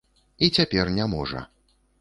[0.47, 1.47] І цяпер не можа.